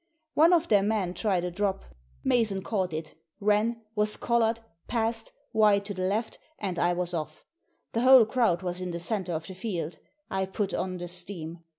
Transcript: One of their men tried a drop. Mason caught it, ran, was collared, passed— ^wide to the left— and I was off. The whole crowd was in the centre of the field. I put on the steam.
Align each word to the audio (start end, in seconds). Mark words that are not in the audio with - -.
One 0.33 0.51
of 0.51 0.67
their 0.67 0.81
men 0.81 1.13
tried 1.13 1.43
a 1.43 1.51
drop. 1.51 1.85
Mason 2.23 2.63
caught 2.63 2.91
it, 2.91 3.13
ran, 3.39 3.83
was 3.93 4.17
collared, 4.17 4.59
passed— 4.87 5.31
^wide 5.53 5.83
to 5.83 5.93
the 5.93 6.01
left— 6.07 6.39
and 6.57 6.79
I 6.79 6.91
was 6.91 7.13
off. 7.13 7.45
The 7.91 8.01
whole 8.01 8.25
crowd 8.25 8.63
was 8.63 8.81
in 8.81 8.89
the 8.89 8.99
centre 8.99 9.33
of 9.33 9.45
the 9.45 9.53
field. 9.53 9.99
I 10.27 10.47
put 10.47 10.73
on 10.73 10.97
the 10.97 11.07
steam. 11.07 11.59